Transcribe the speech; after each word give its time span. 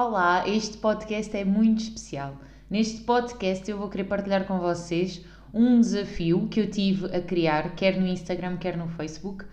Olá, 0.00 0.44
este 0.46 0.76
podcast 0.76 1.36
é 1.36 1.44
muito 1.44 1.82
especial. 1.82 2.36
Neste 2.70 3.00
podcast 3.00 3.68
eu 3.68 3.76
vou 3.76 3.88
querer 3.88 4.04
partilhar 4.04 4.46
com 4.46 4.60
vocês 4.60 5.20
um 5.52 5.80
desafio 5.80 6.46
que 6.46 6.60
eu 6.60 6.70
tive 6.70 7.06
a 7.06 7.20
criar, 7.20 7.74
quer 7.74 7.98
no 7.98 8.06
Instagram, 8.06 8.58
quer 8.58 8.76
no 8.76 8.86
Facebook, 8.90 9.44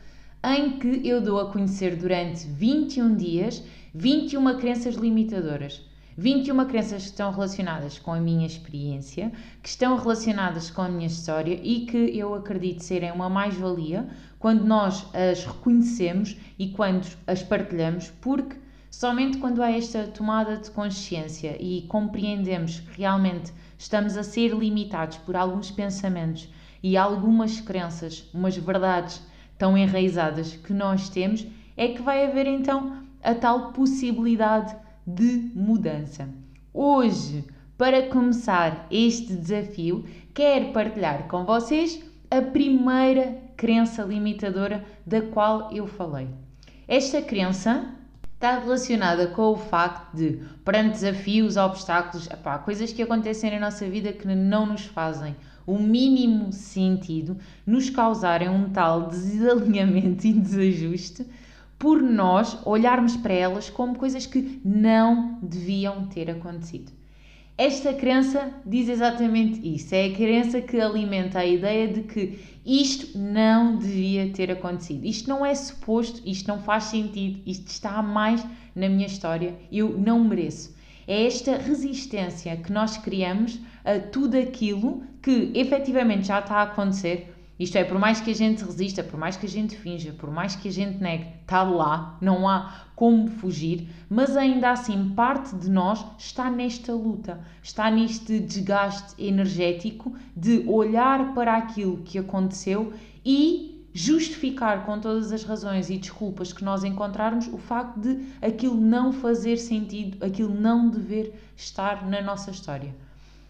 em 0.44 0.78
que 0.78 1.02
eu 1.04 1.20
dou 1.20 1.40
a 1.40 1.52
conhecer 1.52 1.96
durante 1.96 2.46
21 2.46 3.16
dias 3.16 3.64
21 3.92 4.60
crenças 4.60 4.94
limitadoras. 4.94 5.82
21 6.16 6.64
crenças 6.68 7.02
que 7.02 7.10
estão 7.10 7.32
relacionadas 7.32 7.98
com 7.98 8.14
a 8.14 8.20
minha 8.20 8.46
experiência, 8.46 9.32
que 9.64 9.70
estão 9.70 9.98
relacionadas 9.98 10.70
com 10.70 10.84
a 10.84 10.88
minha 10.88 11.08
história 11.08 11.60
e 11.64 11.88
que 11.88 11.98
eu 12.16 12.36
acredito 12.36 12.84
serem 12.84 13.12
uma 13.12 13.32
mais-valia 13.32 14.08
quando 14.38 14.64
nós 14.64 15.08
as 15.12 15.44
reconhecemos 15.44 16.38
e 16.60 16.70
quando 16.70 17.08
as 17.26 17.42
partilhamos, 17.42 18.12
porque 18.22 18.64
Somente 18.98 19.40
quando 19.40 19.62
há 19.62 19.70
esta 19.70 20.08
tomada 20.08 20.56
de 20.56 20.72
consciência 20.72 21.58
e 21.60 21.82
compreendemos 21.82 22.80
que 22.80 23.02
realmente 23.02 23.52
estamos 23.78 24.16
a 24.16 24.24
ser 24.24 24.54
limitados 24.54 25.18
por 25.18 25.36
alguns 25.36 25.70
pensamentos 25.70 26.48
e 26.82 26.96
algumas 26.96 27.60
crenças, 27.60 28.30
umas 28.34 28.56
verdades 28.56 29.22
tão 29.58 29.78
enraizadas 29.78 30.56
que 30.56 30.72
nós 30.72 31.10
temos, 31.10 31.46
é 31.76 31.90
que 31.90 32.02
vai 32.02 32.26
haver 32.26 32.48
então 32.48 33.04
a 33.22 33.36
tal 33.36 33.74
possibilidade 33.74 34.74
de 35.06 35.52
mudança. 35.54 36.30
Hoje, 36.74 37.44
para 37.78 38.08
começar 38.08 38.88
este 38.90 39.36
desafio, 39.36 40.06
quero 40.34 40.72
partilhar 40.72 41.28
com 41.28 41.44
vocês 41.44 42.02
a 42.32 42.42
primeira 42.42 43.42
crença 43.58 44.04
limitadora 44.04 44.86
da 45.06 45.22
qual 45.22 45.70
eu 45.74 45.86
falei. 45.86 46.30
Esta 46.88 47.22
crença 47.22 47.94
está 48.46 48.60
relacionada 48.60 49.26
com 49.28 49.54
o 49.54 49.58
facto 49.58 50.16
de, 50.16 50.40
perante 50.64 50.92
desafios, 50.92 51.58
obstáculos, 51.58 52.28
epá, 52.28 52.60
coisas 52.60 52.94
que 52.94 53.02
acontecem 53.02 53.50
na 53.50 53.60
nossa 53.60 53.90
vida 53.90 54.14
que 54.14 54.28
não 54.28 54.68
nos 54.68 54.86
fazem 54.86 55.36
o 55.66 55.80
mínimo 55.80 56.54
sentido, 56.54 57.38
nos 57.66 57.90
causarem 57.90 58.48
um 58.48 58.70
tal 58.70 59.08
desalinhamento 59.08 60.28
e 60.28 60.34
desajuste 60.34 61.26
por 61.80 62.00
nós 62.04 62.60
olharmos 62.64 63.18
para 63.18 63.34
elas 63.34 63.72
como 63.72 63.98
coisas 63.98 64.28
que 64.28 64.62
não 64.64 65.40
deviam 65.42 66.06
ter 66.06 66.30
acontecido. 66.30 66.92
Esta 67.58 67.94
crença 67.94 68.52
diz 68.66 68.90
exatamente 68.90 69.62
isso. 69.64 69.96
É 69.96 70.08
a 70.08 70.14
crença 70.14 70.60
que 70.62 70.80
alimenta 70.80 71.40
a 71.40 71.46
ideia 71.46 71.88
de 71.88 72.02
que 72.02 72.38
isto 72.66 73.18
não 73.18 73.78
devia 73.78 74.30
ter 74.34 74.52
acontecido. 74.52 75.06
Isto 75.06 75.30
não 75.30 75.46
é 75.46 75.56
suposto, 75.56 76.22
isto 76.26 76.48
não 76.48 76.62
faz 76.62 76.86
sentido, 76.86 77.42
isto 77.46 77.68
está 77.68 78.02
mais 78.02 78.46
na 78.76 78.90
minha 78.90 79.06
história, 79.06 79.56
eu 79.72 79.98
não 79.98 80.22
mereço. 80.24 80.76
É 81.08 81.26
esta 81.26 81.56
resistência 81.56 82.58
que 82.58 82.74
nós 82.74 82.98
criamos 82.98 83.60
a 83.86 84.00
tudo 84.00 84.36
aquilo 84.36 85.04
que 85.22 85.52
efetivamente 85.54 86.28
já 86.28 86.40
está 86.40 86.56
a 86.56 86.64
acontecer 86.64 87.35
isto 87.58 87.78
é, 87.78 87.84
por 87.86 87.98
mais 87.98 88.20
que 88.20 88.32
a 88.32 88.36
gente 88.36 88.66
resista, 88.66 89.02
por 89.02 89.18
mais 89.18 89.38
que 89.38 89.46
a 89.46 89.50
gente 89.50 89.78
finja, 89.78 90.12
por 90.12 90.30
mais 90.30 90.56
que 90.56 90.68
a 90.68 90.72
gente 90.72 91.02
negue, 91.02 91.28
está 91.42 91.64
lá, 91.64 92.18
não 92.20 92.48
há 92.48 92.86
como 92.96 93.28
fugir, 93.28 93.88
mas 94.10 94.36
ainda 94.36 94.72
assim 94.72 95.14
parte 95.16 95.56
de 95.56 95.70
nós 95.70 96.06
está 96.18 96.50
nesta 96.50 96.94
luta, 96.94 97.40
está 97.64 97.90
neste 97.90 98.40
desgaste 98.40 99.14
energético 99.18 100.14
de 100.36 100.66
olhar 100.68 101.34
para 101.34 101.56
aquilo 101.56 101.98
que 102.04 102.20
aconteceu 102.20 102.94
e 103.24 103.88
justificar 103.94 104.86
com 104.86 105.00
todas 105.00 105.32
as 105.32 105.46
razões 105.46 105.90
e 105.90 105.98
desculpas 105.98 106.52
que 106.52 106.66
nós 106.66 106.84
encontrarmos 106.84 107.48
o 107.48 107.58
facto 107.58 107.98
de 107.98 108.26
aquilo 108.42 108.76
não 108.76 109.14
fazer 109.14 109.56
sentido, 109.56 110.24
aquilo 110.26 110.54
não 110.54 110.90
dever 110.90 111.34
estar 111.56 112.06
na 112.06 112.22
nossa 112.22 112.52
história. 112.52 112.94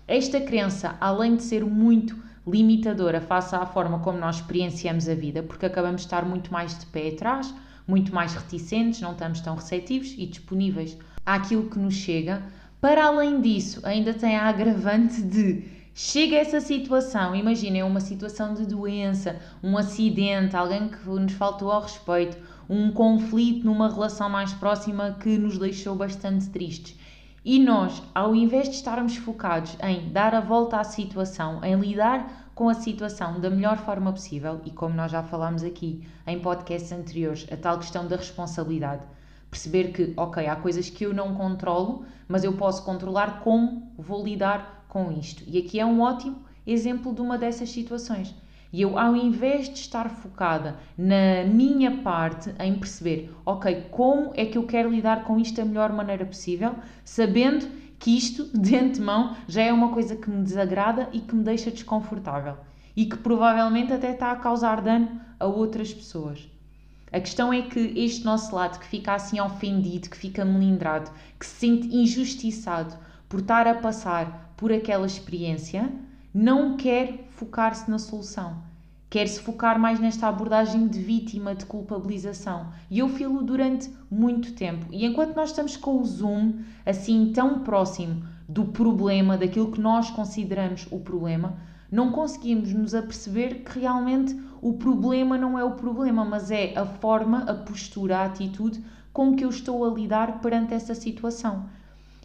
Esta 0.08 0.40
crença, 0.40 0.96
além 1.02 1.36
de 1.36 1.42
ser 1.42 1.66
muito 1.66 2.16
limitadora 2.48 3.20
face 3.20 3.56
à 3.56 3.66
forma 3.66 4.00
como 4.00 4.18
nós 4.18 4.38
experienciamos 4.38 5.10
a 5.10 5.16
vida, 5.16 5.42
porque 5.42 5.66
acabamos 5.66 6.02
de 6.02 6.08
estar 6.08 6.26
muito 6.26 6.52
mais 6.54 6.78
de 6.78 6.86
pé 6.88 7.10
atrás, 7.10 7.54
muito 7.88 8.14
mais 8.14 8.34
reticentes, 8.34 9.02
não 9.02 9.12
estamos 9.14 9.42
tão 9.42 9.56
receptivos 9.56 10.14
e 10.18 10.26
disponíveis 10.26 10.98
àquilo 11.26 11.70
que 11.70 11.80
nos 11.80 11.94
chega. 11.94 12.44
Para 12.80 13.06
além 13.06 13.42
disso, 13.42 13.82
ainda 13.84 14.14
tem 14.14 14.36
a 14.36 14.48
agravante 14.48 15.22
de 15.22 15.64
chega 15.94 16.36
essa 16.36 16.60
situação, 16.60 17.36
imaginem 17.36 17.84
uma 17.84 18.02
situação 18.02 18.54
de 18.54 18.66
doença, 18.66 19.40
um 19.64 19.78
acidente, 19.78 20.56
alguém 20.56 20.90
que 20.90 21.08
nos 21.08 21.34
faltou 21.34 21.72
ao 21.72 21.82
respeito, 21.82 22.38
um 22.70 22.92
conflito 22.92 23.66
numa 23.66 23.90
relação 23.90 24.30
mais 24.30 24.54
próxima 24.54 25.18
que 25.20 25.38
nos 25.38 25.58
deixou 25.58 25.96
bastante 25.96 26.50
tristes. 26.50 26.98
E 27.48 27.60
nós, 27.60 28.02
ao 28.16 28.34
invés 28.34 28.68
de 28.68 28.74
estarmos 28.74 29.18
focados 29.18 29.78
em 29.84 30.10
dar 30.10 30.34
a 30.34 30.40
volta 30.40 30.80
à 30.80 30.84
situação, 30.84 31.64
em 31.64 31.76
lidar 31.76 32.50
com 32.56 32.68
a 32.68 32.74
situação 32.74 33.40
da 33.40 33.52
melhor 33.52 33.78
forma 33.78 34.12
possível, 34.12 34.60
e 34.66 34.72
como 34.72 34.96
nós 34.96 35.12
já 35.12 35.22
falámos 35.22 35.64
aqui 35.64 36.02
em 36.26 36.40
podcasts 36.40 36.92
anteriores, 36.92 37.46
a 37.52 37.56
tal 37.56 37.78
questão 37.78 38.08
da 38.08 38.16
responsabilidade, 38.16 39.04
perceber 39.52 39.92
que, 39.92 40.12
ok, 40.18 40.48
há 40.48 40.56
coisas 40.56 40.90
que 40.90 41.06
eu 41.06 41.14
não 41.14 41.36
controlo, 41.36 42.04
mas 42.28 42.44
eu 42.44 42.54
posso 42.54 42.84
controlar 42.84 43.42
como 43.42 43.94
vou 43.96 44.26
lidar 44.26 44.84
com 44.90 45.12
isto. 45.12 45.44
E 45.46 45.60
aqui 45.60 45.80
é 45.80 45.86
um 45.86 46.02
ótimo 46.02 46.44
exemplo 46.66 47.14
de 47.14 47.22
uma 47.22 47.38
dessas 47.38 47.70
situações. 47.70 48.34
E 48.72 48.82
eu, 48.82 48.98
ao 48.98 49.16
invés 49.16 49.70
de 49.70 49.80
estar 49.80 50.10
focada 50.10 50.78
na 50.98 51.44
minha 51.46 51.98
parte, 51.98 52.54
em 52.60 52.76
perceber, 52.76 53.34
ok, 53.46 53.86
como 53.92 54.32
é 54.36 54.46
que 54.46 54.58
eu 54.58 54.64
quero 54.64 54.90
lidar 54.90 55.24
com 55.24 55.40
isto 55.40 55.56
da 55.56 55.66
melhor 55.66 55.94
maneira 55.94 56.26
possível, 56.26 56.76
sabendo 57.04 57.68
que 57.98 58.16
isto, 58.16 58.50
de 58.58 58.76
antemão, 58.76 59.36
já 59.48 59.64
é 59.64 59.72
uma 59.72 59.90
coisa 59.90 60.16
que 60.16 60.30
me 60.30 60.44
desagrada 60.44 61.10
e 61.14 61.20
que 61.20 61.36
me 61.36 61.44
deixa 61.44 61.72
desconfortável. 61.72 62.58
E 62.96 63.06
que 63.06 63.18
provavelmente 63.18 63.94
até 63.94 64.12
está 64.12 64.32
a 64.32 64.36
causar 64.38 64.82
dano 64.82 65.20
a 65.40 65.46
outras 65.46 65.94
pessoas. 65.94 66.50
A 67.12 67.20
questão 67.20 67.54
é 67.54 67.62
que 67.62 67.80
este 67.96 68.26
nosso 68.26 68.54
lado 68.54 68.80
que 68.80 68.86
fica 68.86 69.14
assim 69.14 69.40
ofendido, 69.40 70.10
que 70.10 70.18
fica 70.18 70.44
melindrado, 70.44 71.12
que 71.40 71.46
se 71.46 71.56
sente 71.56 71.96
injustiçado 71.96 72.94
por 73.30 73.40
estar 73.40 73.68
a 73.68 73.76
passar 73.76 74.54
por 74.58 74.72
aquela 74.72 75.06
experiência, 75.06 75.90
não 76.38 76.76
quer 76.76 77.28
focar-se 77.30 77.90
na 77.90 77.98
solução. 77.98 78.58
Quer 79.10 79.26
se 79.26 79.40
focar 79.40 79.80
mais 79.80 80.02
nesta 80.02 80.28
abordagem 80.28 80.86
de 80.86 81.00
vítima, 81.00 81.56
de 81.56 81.66
culpabilização. 81.66 82.74
E 82.92 83.00
eu 83.00 83.08
filo 83.08 83.42
durante 83.42 83.90
muito 84.12 84.52
tempo. 84.52 84.86
E 84.92 85.06
enquanto 85.06 85.34
nós 85.34 85.52
estamos 85.52 85.78
com 85.78 85.98
o 85.98 86.04
zoom 86.04 86.56
assim 86.86 87.32
tão 87.34 87.60
próximo 87.60 88.26
do 88.50 88.66
problema, 88.66 89.38
daquilo 89.38 89.72
que 89.72 89.80
nós 89.80 90.10
consideramos 90.12 90.86
o 90.92 91.00
problema, 91.00 91.56
não 91.90 92.12
conseguimos 92.12 92.74
nos 92.74 92.94
aperceber 92.94 93.64
que 93.64 93.80
realmente 93.80 94.38
o 94.62 94.74
problema 94.74 95.38
não 95.38 95.58
é 95.58 95.64
o 95.64 95.72
problema, 95.72 96.26
mas 96.26 96.52
é 96.52 96.78
a 96.78 96.86
forma, 96.86 97.44
a 97.44 97.54
postura, 97.54 98.18
a 98.18 98.26
atitude 98.26 98.84
com 99.14 99.38
que 99.38 99.46
eu 99.46 99.50
estou 99.50 99.86
a 99.86 99.94
lidar 99.96 100.42
perante 100.42 100.74
essa 100.74 100.94
situação. 100.94 101.70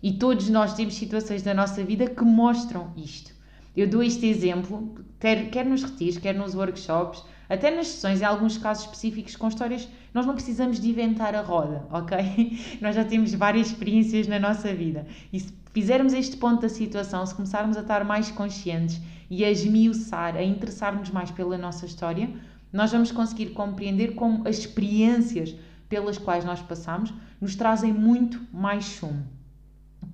E 0.03 0.15
todos 0.15 0.49
nós 0.49 0.75
temos 0.75 0.95
situações 0.95 1.45
da 1.45 1.55
nossa 1.55 1.85
vida 1.85 2.11
que 2.11 2.25
mostram 2.25 2.91
isto. 2.97 3.30
Eu 3.77 3.89
dou 3.89 4.03
este 4.03 4.27
exemplo, 4.27 4.95
quer, 5.19 5.51
quer 5.51 5.65
nos 5.65 5.83
retiros, 5.83 6.19
quer 6.19 6.35
nos 6.35 6.55
workshops, 6.55 7.25
até 7.49 7.71
nas 7.75 7.89
sessões, 7.89 8.21
em 8.21 8.25
alguns 8.25 8.59
casos 8.59 8.85
específicos 8.85 9.35
com 9.37 9.49
histórias, 9.49 9.89
nós 10.15 10.25
não 10.25 10.35
precisamos 10.35 10.81
de 10.81 10.89
inventar 10.89 11.35
a 11.35 11.41
roda, 11.41 11.85
ok? 11.91 12.79
nós 12.81 12.95
já 12.95 13.05
temos 13.05 13.35
várias 13.35 13.69
experiências 13.69 14.27
na 14.27 14.39
nossa 14.39 14.73
vida. 14.75 15.07
E 15.33 15.41
se 15.41 15.53
fizermos 15.73 16.13
este 16.13 16.37
ponto 16.37 16.63
da 16.63 16.69
situação, 16.69 17.25
se 17.27 17.35
começarmos 17.35 17.77
a 17.77 17.81
estar 17.81 18.05
mais 18.05 18.31
conscientes 18.31 19.01
e 19.29 19.45
a 19.45 19.51
esmiuçar, 19.51 20.37
a 20.37 20.43
interessar-nos 20.43 21.11
mais 21.11 21.31
pela 21.31 21.59
nossa 21.59 21.87
história, 21.87 22.31
nós 22.73 22.93
vamos 22.93 23.11
conseguir 23.11 23.51
compreender 23.51 24.15
como 24.15 24.47
as 24.47 24.59
experiências 24.59 25.55
pelas 25.89 26.19
quais 26.19 26.45
nós 26.45 26.61
passamos 26.61 27.13
nos 27.41 27.57
trazem 27.57 27.93
muito 27.93 28.41
mais 28.53 28.85
sumo. 28.85 29.27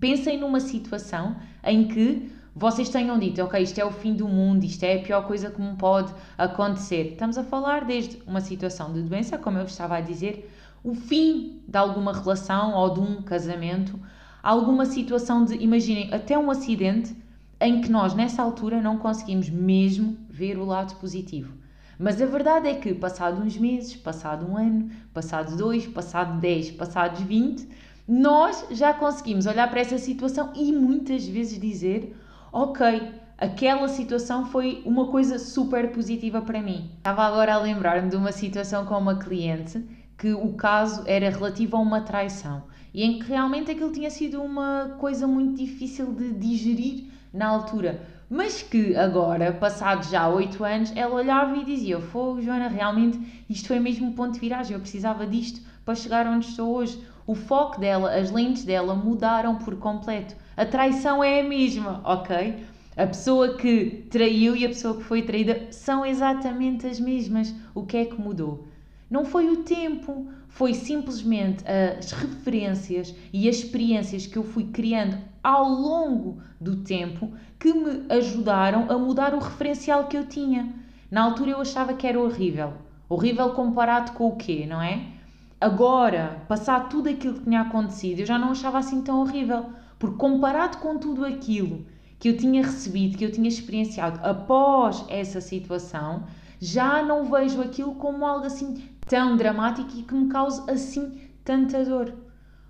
Pensem 0.00 0.38
numa 0.38 0.60
situação 0.60 1.36
em 1.62 1.86
que 1.86 2.30
vocês 2.58 2.88
tenham 2.88 3.18
dito, 3.18 3.42
ok, 3.42 3.62
isto 3.62 3.78
é 3.78 3.84
o 3.84 3.90
fim 3.90 4.14
do 4.14 4.26
mundo, 4.26 4.64
isto 4.64 4.82
é 4.82 4.96
a 4.96 5.02
pior 5.02 5.26
coisa 5.26 5.50
que 5.50 5.60
me 5.60 5.76
pode 5.76 6.10
acontecer. 6.38 7.12
Estamos 7.12 7.36
a 7.36 7.44
falar 7.44 7.84
desde 7.84 8.18
uma 8.26 8.40
situação 8.40 8.94
de 8.94 9.02
doença, 9.02 9.36
como 9.36 9.58
eu 9.58 9.64
estava 9.64 9.98
a 9.98 10.00
dizer, 10.00 10.50
o 10.82 10.94
fim 10.94 11.60
de 11.68 11.76
alguma 11.76 12.14
relação 12.14 12.72
ou 12.72 12.94
de 12.94 13.00
um 13.00 13.20
casamento, 13.20 14.00
alguma 14.42 14.86
situação 14.86 15.44
de, 15.44 15.56
imaginem, 15.56 16.08
até 16.14 16.38
um 16.38 16.50
acidente 16.50 17.14
em 17.60 17.82
que 17.82 17.90
nós 17.90 18.14
nessa 18.14 18.42
altura 18.42 18.80
não 18.80 18.96
conseguimos 18.96 19.50
mesmo 19.50 20.16
ver 20.30 20.56
o 20.56 20.64
lado 20.64 20.94
positivo. 20.96 21.52
Mas 21.98 22.22
a 22.22 22.26
verdade 22.26 22.68
é 22.68 22.74
que, 22.74 22.94
passado 22.94 23.42
uns 23.42 23.58
meses, 23.58 23.96
passado 23.96 24.50
um 24.50 24.56
ano, 24.56 24.90
passado 25.12 25.56
dois, 25.58 25.86
passado 25.86 26.40
dez, 26.40 26.70
passados 26.70 27.20
vinte, 27.20 27.68
nós 28.08 28.64
já 28.70 28.94
conseguimos 28.94 29.44
olhar 29.44 29.68
para 29.68 29.80
essa 29.80 29.98
situação 29.98 30.52
e 30.54 30.72
muitas 30.72 31.26
vezes 31.26 31.60
dizer: 31.60 32.14
Ok, 32.52 33.14
aquela 33.38 33.88
situação 33.88 34.46
foi 34.46 34.82
uma 34.84 35.08
coisa 35.08 35.38
super 35.38 35.92
positiva 35.92 36.40
para 36.40 36.62
mim. 36.62 36.90
Estava 36.98 37.24
agora 37.24 37.54
a 37.54 37.58
lembrar-me 37.58 38.08
de 38.08 38.16
uma 38.16 38.32
situação 38.32 38.86
com 38.86 38.96
uma 38.96 39.18
cliente 39.18 39.84
que 40.16 40.32
o 40.32 40.54
caso 40.54 41.02
era 41.06 41.28
relativo 41.28 41.76
a 41.76 41.80
uma 41.80 42.00
traição 42.00 42.64
e 42.94 43.04
em 43.04 43.18
que 43.18 43.28
realmente 43.28 43.70
aquilo 43.70 43.92
tinha 43.92 44.10
sido 44.10 44.42
uma 44.42 44.96
coisa 44.98 45.26
muito 45.26 45.56
difícil 45.56 46.14
de 46.14 46.32
digerir 46.32 47.04
na 47.32 47.46
altura 47.46 48.00
mas 48.28 48.60
que 48.60 48.96
agora, 48.96 49.52
passados 49.52 50.10
já 50.10 50.28
oito 50.28 50.64
anos, 50.64 50.92
ela 50.96 51.14
olhava 51.14 51.56
e 51.56 51.64
dizia: 51.64 52.00
Fogo, 52.00 52.42
Joana, 52.42 52.68
realmente 52.68 53.44
isto 53.48 53.68
foi 53.68 53.78
mesmo 53.78 54.08
um 54.08 54.12
ponto 54.12 54.34
de 54.34 54.40
viragem, 54.40 54.74
eu 54.74 54.80
precisava 54.80 55.24
disto 55.26 55.60
para 55.84 55.94
chegar 55.94 56.26
onde 56.26 56.46
estou 56.46 56.74
hoje. 56.74 57.00
O 57.26 57.34
foco 57.34 57.80
dela, 57.80 58.14
as 58.14 58.30
lentes 58.30 58.64
dela 58.64 58.94
mudaram 58.94 59.56
por 59.56 59.76
completo. 59.76 60.36
A 60.56 60.64
traição 60.64 61.24
é 61.24 61.40
a 61.40 61.44
mesma, 61.44 62.00
ok? 62.04 62.64
A 62.96 63.06
pessoa 63.06 63.56
que 63.56 64.06
traiu 64.10 64.54
e 64.54 64.64
a 64.64 64.68
pessoa 64.68 64.96
que 64.96 65.02
foi 65.02 65.22
traída 65.22 65.66
são 65.72 66.06
exatamente 66.06 66.86
as 66.86 67.00
mesmas. 67.00 67.52
O 67.74 67.84
que 67.84 67.96
é 67.96 68.04
que 68.04 68.20
mudou? 68.20 68.68
Não 69.10 69.24
foi 69.24 69.50
o 69.50 69.64
tempo, 69.64 70.28
foi 70.48 70.72
simplesmente 70.72 71.64
as 71.66 72.12
referências 72.12 73.14
e 73.32 73.48
as 73.48 73.56
experiências 73.56 74.26
que 74.26 74.36
eu 74.36 74.44
fui 74.44 74.64
criando 74.64 75.18
ao 75.42 75.68
longo 75.68 76.40
do 76.60 76.76
tempo 76.76 77.32
que 77.58 77.72
me 77.72 78.06
ajudaram 78.08 78.90
a 78.90 78.96
mudar 78.96 79.34
o 79.34 79.40
referencial 79.40 80.06
que 80.06 80.16
eu 80.16 80.26
tinha. 80.26 80.72
Na 81.10 81.22
altura 81.24 81.50
eu 81.50 81.60
achava 81.60 81.92
que 81.92 82.06
era 82.06 82.20
horrível. 82.20 82.72
Horrível 83.08 83.50
comparado 83.50 84.12
com 84.12 84.28
o 84.28 84.36
quê, 84.36 84.64
não 84.66 84.80
é? 84.80 85.15
Agora, 85.60 86.44
passar 86.48 86.88
tudo 86.88 87.08
aquilo 87.08 87.34
que 87.34 87.44
tinha 87.44 87.62
acontecido, 87.62 88.20
eu 88.20 88.26
já 88.26 88.38
não 88.38 88.50
achava 88.50 88.78
assim 88.78 89.02
tão 89.02 89.20
horrível. 89.20 89.66
Porque 89.98 90.18
comparado 90.18 90.78
com 90.78 90.98
tudo 90.98 91.24
aquilo 91.24 91.86
que 92.18 92.28
eu 92.28 92.36
tinha 92.36 92.62
recebido, 92.62 93.16
que 93.16 93.24
eu 93.24 93.32
tinha 93.32 93.48
experienciado 93.48 94.20
após 94.22 95.04
essa 95.08 95.40
situação, 95.40 96.24
já 96.60 97.02
não 97.02 97.24
vejo 97.24 97.60
aquilo 97.62 97.94
como 97.94 98.24
algo 98.24 98.46
assim 98.46 98.88
tão 99.06 99.36
dramático 99.36 99.90
e 99.96 100.02
que 100.02 100.14
me 100.14 100.28
cause 100.28 100.62
assim 100.70 101.20
tanta 101.44 101.84
dor. 101.84 102.14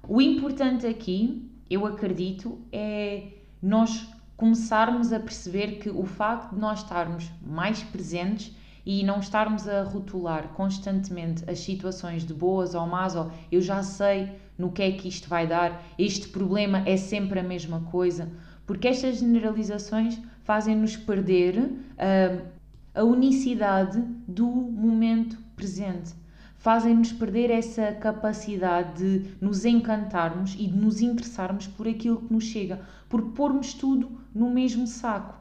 O 0.09 0.21
importante 0.21 0.87
aqui, 0.87 1.51
eu 1.69 1.87
acredito, 1.87 2.61
é 2.71 3.33
nós 3.61 4.09
começarmos 4.37 5.13
a 5.13 5.19
perceber 5.19 5.79
que 5.79 5.91
o 5.91 6.05
facto 6.05 6.55
de 6.55 6.61
nós 6.61 6.81
estarmos 6.81 7.31
mais 7.45 7.83
presentes 7.83 8.55
e 8.87 9.03
não 9.03 9.19
estarmos 9.19 9.67
a 9.67 9.83
rotular 9.83 10.49
constantemente 10.55 11.43
as 11.51 11.59
situações 11.59 12.25
de 12.25 12.33
boas 12.33 12.77
ou 12.77 12.87
más, 12.87 13.17
ou 13.17 13.33
eu 13.51 13.61
já 13.61 13.83
sei 13.83 14.31
no 14.57 14.71
que 14.71 14.81
é 14.81 14.93
que 14.93 15.09
isto 15.09 15.29
vai 15.29 15.45
dar, 15.45 15.85
este 15.99 16.29
problema 16.29 16.83
é 16.87 16.97
sempre 16.97 17.41
a 17.41 17.43
mesma 17.43 17.81
coisa, 17.91 18.31
porque 18.65 18.87
estas 18.87 19.19
generalizações 19.19 20.19
fazem-nos 20.45 20.97
perder 20.97 21.59
uh, 21.59 22.47
a 22.95 23.03
unicidade 23.03 24.01
do 24.27 24.47
momento 24.47 25.37
presente. 25.57 26.15
Fazem-nos 26.57 27.13
perder 27.13 27.51
essa 27.51 27.93
capacidade 27.93 29.23
de 29.23 29.31
nos 29.41 29.65
encantarmos 29.65 30.55
e 30.55 30.67
de 30.67 30.77
nos 30.77 31.01
interessarmos 31.01 31.67
por 31.67 31.87
aquilo 31.87 32.23
que 32.23 32.33
nos 32.33 32.45
chega, 32.45 32.81
por 33.09 33.23
pormos 33.33 33.75
tudo 33.75 34.11
no 34.35 34.49
mesmo 34.51 34.87
saco. 34.87 35.35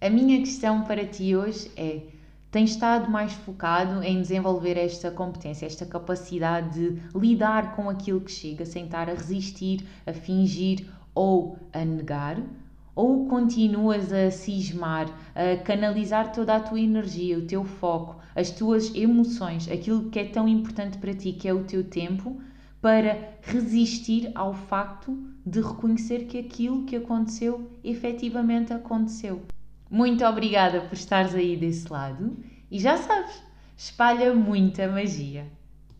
A 0.00 0.08
minha 0.08 0.38
questão 0.38 0.82
para 0.82 1.06
ti 1.06 1.36
hoje 1.36 1.70
é: 1.76 2.13
tens 2.54 2.70
estado 2.70 3.10
mais 3.10 3.32
focado 3.32 4.00
em 4.04 4.22
desenvolver 4.22 4.76
esta 4.76 5.10
competência, 5.10 5.66
esta 5.66 5.84
capacidade 5.84 6.78
de 6.78 7.02
lidar 7.12 7.74
com 7.74 7.90
aquilo 7.90 8.20
que 8.20 8.30
chega 8.30 8.64
sem 8.64 8.84
estar 8.84 9.10
a 9.10 9.12
resistir, 9.12 9.84
a 10.06 10.12
fingir 10.12 10.86
ou 11.12 11.58
a 11.72 11.84
negar? 11.84 12.40
Ou 12.94 13.26
continuas 13.26 14.12
a 14.12 14.30
cismar, 14.30 15.08
a 15.34 15.60
canalizar 15.64 16.30
toda 16.30 16.54
a 16.54 16.60
tua 16.60 16.78
energia, 16.78 17.36
o 17.36 17.44
teu 17.44 17.64
foco, 17.64 18.22
as 18.36 18.52
tuas 18.52 18.94
emoções, 18.94 19.68
aquilo 19.68 20.08
que 20.08 20.20
é 20.20 20.24
tão 20.24 20.46
importante 20.46 20.98
para 20.98 21.12
ti, 21.12 21.32
que 21.32 21.48
é 21.48 21.52
o 21.52 21.64
teu 21.64 21.82
tempo, 21.82 22.40
para 22.80 23.34
resistir 23.42 24.30
ao 24.32 24.54
facto 24.54 25.18
de 25.44 25.60
reconhecer 25.60 26.26
que 26.26 26.38
aquilo 26.38 26.84
que 26.84 26.94
aconteceu 26.94 27.68
efetivamente 27.82 28.72
aconteceu. 28.72 29.42
Muito 29.90 30.24
obrigada 30.24 30.80
por 30.80 30.94
estares 30.94 31.34
aí 31.34 31.56
desse 31.56 31.90
lado 31.92 32.36
e 32.70 32.78
já 32.78 32.96
sabes, 32.96 33.42
espalha 33.76 34.34
muita 34.34 34.88
magia. 34.88 35.46